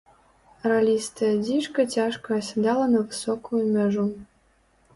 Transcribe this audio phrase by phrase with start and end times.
[0.71, 4.11] Ралістая дзічка цяжка асядала на высокую мяжу.